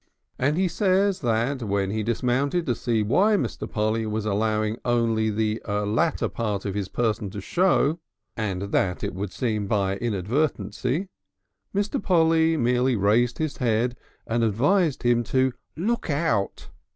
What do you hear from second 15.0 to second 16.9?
him to "Look out!"